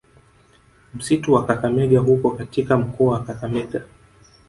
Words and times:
Msitu 0.93 1.33
wa 1.33 1.45
Kakamega 1.45 1.99
huko 1.99 2.31
katika 2.31 2.77
mkoa 2.77 3.13
wa 3.13 3.23
Kakamega 3.25 3.83